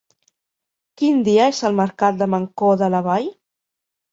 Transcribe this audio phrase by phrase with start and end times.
[1.01, 3.29] Quin dia és el mercat de Mancor de la Vall?